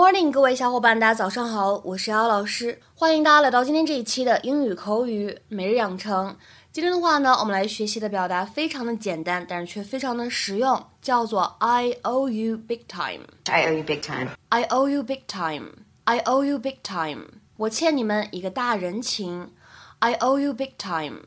[0.00, 6.36] Morning，各位小伙伴，大家早上好，我是姚老师，欢迎大家来到今天这一期的英语口语每日养成。
[6.70, 13.26] 今天的话呢，我们来学习的表达非常的简单，但是却非常的实用，叫做 I owe you big time。
[13.46, 14.28] I owe you big time.
[14.50, 15.70] I owe you big time.
[16.04, 17.24] I owe you big time.
[17.56, 19.50] 我欠你们一个大人情。
[19.98, 21.22] I owe you big time.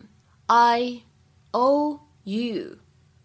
[0.45, 1.01] I
[1.51, 2.77] owe you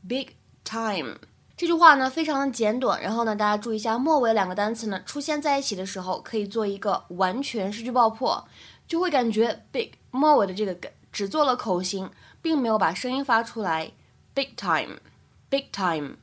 [0.05, 0.31] big
[0.65, 1.19] time.
[1.57, 8.47] 这句话呢非常的简短，然后呢大家注意一下末尾两个单词呢出现在一起的时候，可以做一个完全失去爆破，
[8.87, 10.77] 就会感觉 big 末尾的这个
[11.11, 12.11] 只做了口型，
[12.43, 13.93] 并没有把声音发出来。
[14.35, 14.99] Big time,
[15.49, 16.17] big time,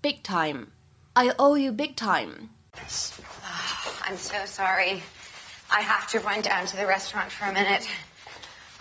[0.00, 0.68] big time.
[1.14, 2.50] I owe you big time.
[2.72, 5.02] I'm so sorry.
[5.66, 7.88] I have to run down to the restaurant for a minute.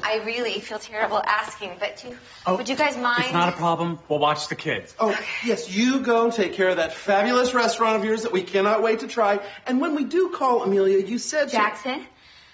[0.01, 3.23] I really feel terrible asking, but do, Oh, would you guys mind?
[3.25, 3.99] It's not a problem.
[4.07, 4.95] We'll watch the kids.
[4.99, 8.43] Oh, yes, you go and take care of that fabulous restaurant of yours that we
[8.43, 9.39] cannot wait to try.
[9.67, 12.05] And when we do call Amelia, you said she- Jackson,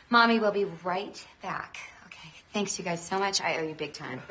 [0.09, 1.77] Mommy will be right back.
[2.07, 3.41] Okay, thanks you guys so much.
[3.41, 4.21] I owe you big time.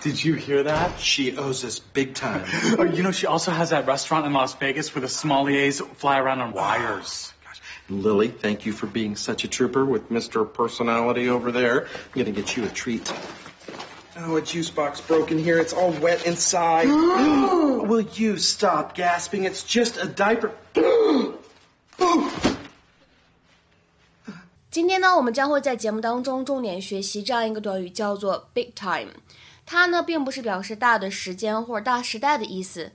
[0.00, 0.98] Did you hear that?
[0.98, 2.44] she owes us big time.
[2.76, 6.18] Oh, you know, she also has that restaurant in Las Vegas where the sommeliers fly
[6.18, 7.32] around on wires.
[7.91, 8.03] Gosh.
[8.03, 10.45] Lily, thank you for being such a trooper with Mr.
[10.45, 11.87] Personality over there.
[12.13, 13.11] I'm gonna get you a treat.
[14.19, 15.59] Oh, a juice box broke in here.
[15.59, 16.87] It's all wet inside.
[16.87, 19.45] Will you stop gasping?
[19.45, 20.51] It's just a diaper.
[24.71, 29.11] 今天呢，我们将会在节目当中重点学习这样一个短语，叫做 big time。
[29.65, 32.91] 它呢，并不是表示大的时间或者大时代的意思。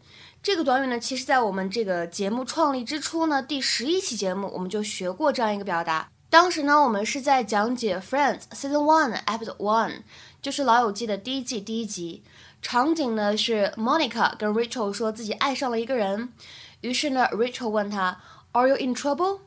[0.47, 6.09] 这个短语呢，其实在我们这个节目创立之初呢，第十一期节目我们就学过这样一个表达。
[6.29, 10.03] 当时呢，我们是在讲解《Friends》Season One Episode One，
[10.41, 12.23] 就是《老友记》的第一季第一集。
[12.61, 16.31] 场景呢是 Monica 跟 Rachel 说自己爱上了一个人，
[16.79, 18.21] 于是呢，Rachel 问他
[18.53, 19.41] ：“Are you in trouble?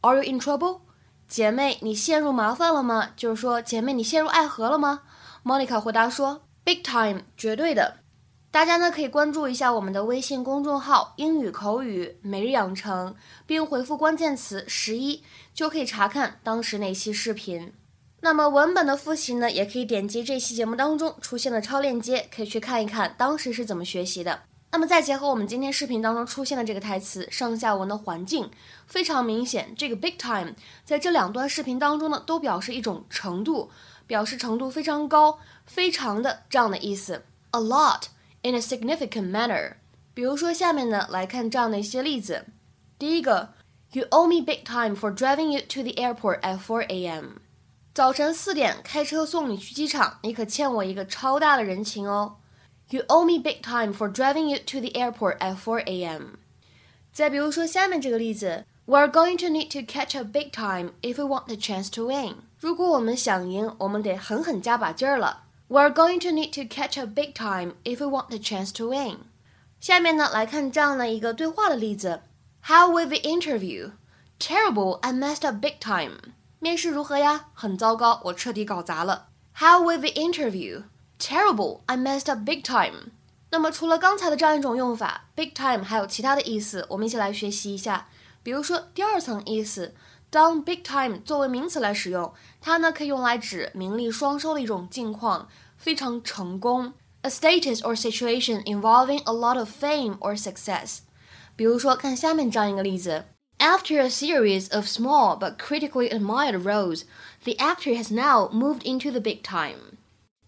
[0.00, 0.80] Are you in trouble?”
[1.28, 3.10] 姐妹，你陷入麻烦了吗？
[3.14, 5.02] 就是说，姐妹，你陷入爱河了吗
[5.44, 7.96] ？Monica 回答说：“Big time，绝对的。”
[8.56, 15.22] 大家呢可以关注一下我们的微信公众号“英语口语每日养成”，并回复关键词“十一”，
[15.52, 17.74] 就可以查看当时那期视频。
[18.22, 24.44] 那么文本的复习呢，也可以点击这期节目当中出现的超链接，可以去看一看当时是怎么学习的。
[24.72, 28.50] 那么再结合我们今天视频当中出现的这个台词，上下文的环境
[28.86, 33.70] 非常明显，这个 big time 在这两段视频当中呢，都表示一种程度，
[34.06, 37.22] 表示程度非常高、非常的这样的意思。
[37.50, 38.04] A lot
[38.45, 39.73] in a significant manner。
[40.13, 42.45] 比如说下面呢，来看这样的一些例子。
[42.99, 43.53] 第一个，
[43.93, 47.39] You owe me big time for driving you to the airport at 4 a.m.
[47.93, 52.37] 早晨四点开车送你去机场，你可欠我一个超大的人情哦。
[52.89, 56.35] You owe me big time for driving you to the airport at 4 a.m.
[57.11, 62.07] 再比如说下面这个例子，We're going to need to catch up big time if we want the chance to
[62.09, 62.35] win。
[62.59, 65.43] 如果我们想赢，我们得狠狠加把劲儿了。
[65.67, 68.89] We're going to need to catch up big time if we want the chance to
[68.91, 69.19] win。
[69.79, 72.21] 下面呢，来看这样的一个对话的例子：
[72.65, 73.91] How was the interview?
[74.39, 76.33] Terrible, I messed up big time.
[76.59, 77.47] 面试如何呀？
[77.53, 79.29] 很糟糕，我彻底搞砸了。
[79.55, 80.83] How was the interview?
[81.19, 83.11] Terrible, I messed up big time.
[83.49, 88.07] 那么除了刚才的这样一种用法，big time 还有其他的意思，我们一起来学习一下。
[88.43, 89.93] 比如说第二层意思，
[90.35, 95.47] 当 big time 作为名词来使用，它呢可以用来指名利双收的一种境况，
[95.77, 96.93] 非常成功。
[97.23, 100.99] A status or situation involving a lot of fame or success。
[101.55, 103.25] 比如说看下面这样一个例子。
[103.59, 107.03] After a series of small but critically admired roles,
[107.43, 109.97] the actor has now moved into the big time.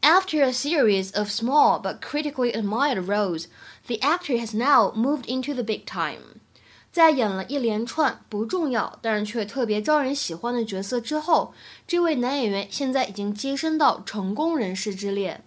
[0.02, 3.46] After a series of small but critically admired roles,
[3.86, 6.42] the actor has now moved into the big time.
[6.99, 11.55] 在演了一连串不重要但是却特别招人喜欢的角色之后，
[11.87, 15.41] 这位男演员现在已经跻身到成功人士之列。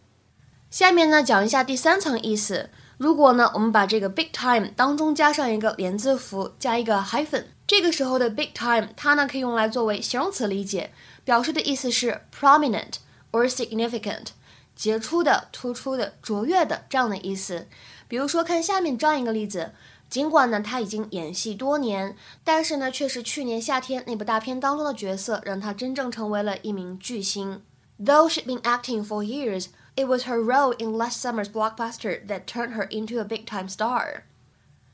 [0.69, 2.69] 下面呢，讲一下第三层意思。
[2.97, 10.91] 如果呢，我们把这个 big time 当中加上一个连字符，加一个 hyphen，这个时候的 big time 它呢可以用来作为形容词理解，
[11.25, 12.93] 表示的意思是 prominent
[13.33, 14.27] or significant，
[14.73, 17.67] 杰出的、突出的、卓越的这样的意思。
[18.07, 19.73] 比如说，看下面这样一个例子。
[20.10, 27.62] 尽管呢他已经演戏多年，但是呢却是去年夏天那部大片当中的角色，让他真正成为了一名巨星。
[27.98, 32.74] Though she'd been acting for years, it was her role in last summer's blockbuster that turned
[32.74, 34.22] her into a big-time star.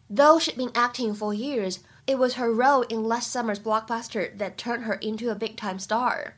[0.08, 4.56] Though she'd been acting for years, it was her role in last summer's blockbuster that
[4.56, 6.34] turned her into a big-time star.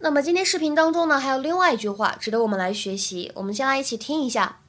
[0.00, 4.60] 那么今天视频当中呢，还有另外一句话值得我们来学习，我们先来一起听一下。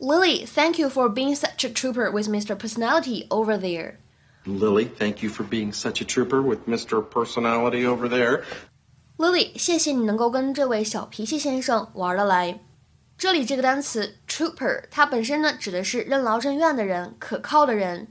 [0.00, 2.56] Lily, thank you for being such a trooper with Mr.
[2.56, 3.98] Personality over there.
[4.46, 7.02] Lily, thank you for being such a trooper with Mr.
[7.02, 8.44] Personality over there.
[9.16, 12.60] Lily，谢谢你能够跟这位小脾气先生玩得来。
[13.18, 18.06] 这里这个单词 trooper，它本身呢指的是任劳任怨的人、可靠的人，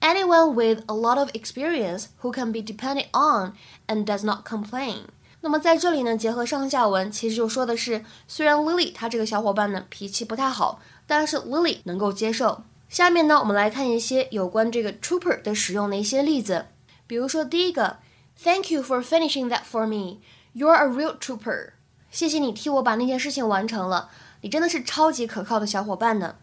[0.00, 3.54] anyone with a lot of experience who can be depended on
[3.88, 5.06] and does not complain。
[5.41, 12.63] 那么在这里呢，结合上下文，其实就说的是，虽然 Lily 她这个小伙伴呢脾气不太好，但是 Lily 能够接受。
[12.89, 16.67] 下面呢，我们来看一些有关这个 trooper 的使用的一些例子。
[17.05, 17.97] 比如说第一个
[18.41, 20.19] ，Thank you for finishing that for me.
[20.55, 21.71] You're a real trooper.
[22.09, 24.09] 谢谢你替我把那件事情完成了，
[24.41, 26.35] 你真的是超级可靠的小伙伴呢。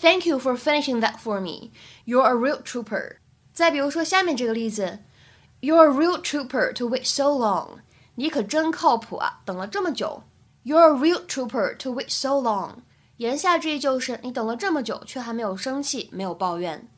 [0.00, 1.70] Thank you for finishing that for me.
[2.04, 3.16] You're a real trooper.
[3.52, 4.98] 再比如说下面这个例子
[5.60, 7.78] ，You're a real trooper to wait so long.
[8.16, 10.22] 你可真靠谱啊，等了这么久。
[10.64, 12.76] You're a real trooper to wait so long.
[13.18, 16.88] 言下之意就是你等了这么久，却还没有生气，没有抱怨。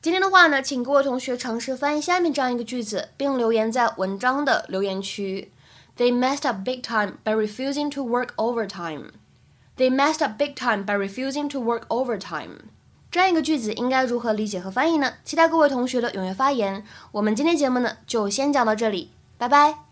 [0.00, 5.50] 今天的话呢，请各位同学尝试翻译下面这样一个句子，并留言在文章的留言区。
[5.96, 9.10] They messed up big time by refusing to work overtime.
[9.76, 12.58] They messed up big time by refusing to work overtime.
[13.10, 15.14] 这样一个句子应该如何理解和翻译呢？
[15.24, 16.84] 期待各位同学的踊跃发言。
[17.12, 19.85] 我们今天节目呢就先讲到这里，拜拜。